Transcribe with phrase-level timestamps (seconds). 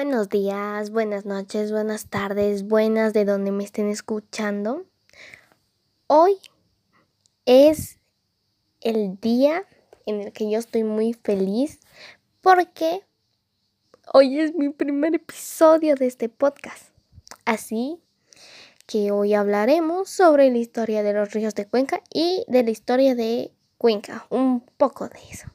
[0.00, 4.86] días, buenas noches, buenas tardes, buenas de donde me estén escuchando.
[6.06, 6.38] Hoy
[7.44, 7.98] es
[8.80, 9.66] el día
[10.06, 11.80] en el que yo estoy muy feliz
[12.40, 13.02] porque
[14.14, 16.94] hoy es mi primer episodio de este podcast.
[17.44, 18.00] Así
[18.86, 23.14] que hoy hablaremos sobre la historia de los ríos de Cuenca y de la historia
[23.14, 25.48] de Cuenca, un poco de eso.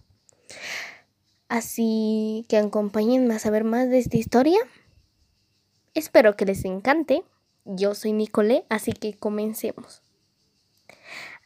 [1.48, 4.60] Así que acompáñenme a saber más de esta historia.
[5.94, 7.24] Espero que les encante.
[7.66, 10.02] Yo soy Nicole, así que comencemos.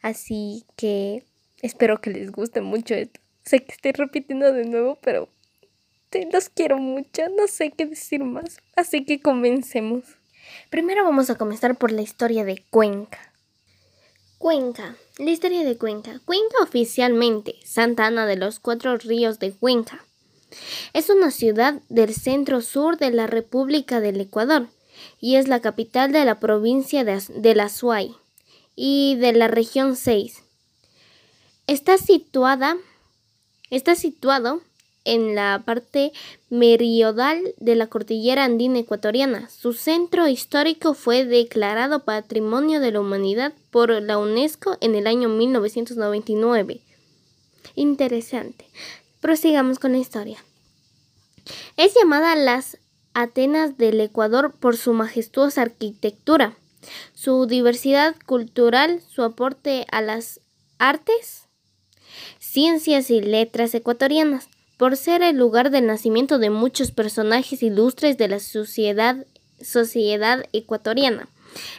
[0.01, 1.23] Así que
[1.61, 3.19] espero que les guste mucho esto.
[3.43, 5.29] Sé que estoy repitiendo de nuevo, pero
[6.31, 7.23] los quiero mucho.
[7.29, 8.57] No sé qué decir más.
[8.75, 10.03] Así que comencemos.
[10.69, 13.28] Primero vamos a comenzar por la historia de Cuenca.
[14.39, 14.95] Cuenca.
[15.17, 16.21] La historia de Cuenca.
[16.23, 20.05] Cuenca oficialmente, Santa Ana de los Cuatro Ríos de Cuenca.
[20.93, 24.69] Es una ciudad del centro sur de la República del Ecuador
[25.19, 28.15] y es la capital de la provincia de, la Suay
[28.77, 30.41] y de la región 6.
[31.67, 32.77] Está situada,
[33.69, 34.61] está situado
[35.05, 36.11] en la parte
[36.49, 39.49] meridional de la cordillera andina ecuatoriana.
[39.49, 45.29] Su centro histórico fue declarado Patrimonio de la Humanidad por la UNESCO en el año
[45.29, 46.81] 1999.
[47.75, 48.65] Interesante.
[49.21, 50.43] Prosigamos con la historia.
[51.77, 52.77] Es llamada las
[53.13, 56.55] Atenas del Ecuador por su majestuosa arquitectura,
[57.13, 60.41] su diversidad cultural, su aporte a las
[60.77, 61.47] artes,
[62.39, 64.47] ciencias y letras ecuatorianas
[64.79, 69.27] por ser el lugar del nacimiento de muchos personajes ilustres de la sociedad,
[69.61, 71.27] sociedad ecuatoriana.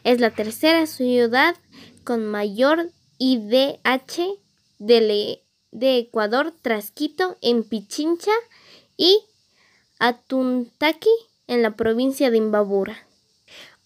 [0.04, 1.56] Es la tercera ciudad
[2.04, 4.38] con mayor IDH
[4.78, 8.32] de, de Ecuador tras Quito en Pichincha
[8.98, 9.20] y
[9.98, 11.08] Atuntaki
[11.46, 13.06] en la provincia de Imbabura.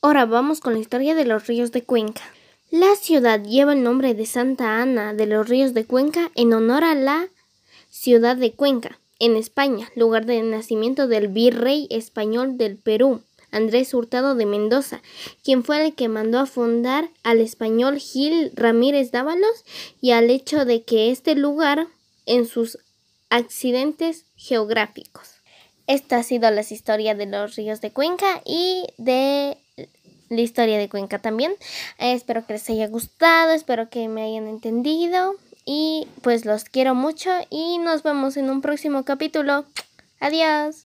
[0.02, 2.22] Ahora vamos con la historia de los ríos de Cuenca.
[2.72, 6.82] La ciudad lleva el nombre de Santa Ana de los Ríos de Cuenca en honor
[6.82, 7.28] a la
[7.90, 14.34] ciudad de Cuenca, en España, lugar de nacimiento del virrey español del Perú, Andrés Hurtado
[14.34, 15.00] de Mendoza,
[15.44, 19.64] quien fue el que mandó a fundar al español Gil Ramírez Dávalos
[20.00, 21.86] y al hecho de que este lugar
[22.26, 22.78] en sus
[23.30, 25.34] accidentes geográficos.
[25.86, 29.58] Esta ha sido la historia de los ríos de Cuenca y de
[30.30, 31.54] la historia de Cuenca también.
[31.98, 35.34] espero que les haya gustado, espero que me hayan entendido.
[35.64, 39.64] Y pues los quiero mucho y nos vemos en un próximo capítulo.
[40.20, 40.84] Adiós.